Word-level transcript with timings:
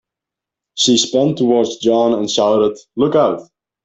She 0.73 0.97
spun 0.97 1.35
towards 1.35 1.77
John 1.77 2.15
and 2.17 2.27
shouted, 2.27 2.75
"Look 2.95 3.13
Out!" 3.13 3.41